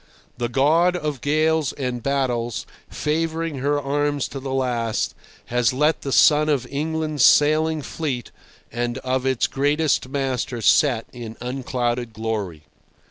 The 0.39 0.49
God 0.49 0.95
of 0.95 1.21
gales 1.21 1.73
and 1.73 2.01
battles 2.01 2.65
favouring 2.89 3.59
her 3.59 3.79
arms 3.79 4.27
to 4.29 4.39
the 4.39 4.51
last, 4.51 5.13
has 5.45 5.73
let 5.73 6.01
the 6.01 6.11
sun 6.11 6.49
of 6.49 6.65
England's 6.71 7.23
sailing 7.23 7.83
fleet 7.83 8.31
and 8.71 8.97
of 9.03 9.27
its 9.27 9.45
greatest 9.45 10.09
master 10.09 10.59
set 10.63 11.05
in 11.13 11.37
unclouded 11.39 12.13
glory. 12.13 12.63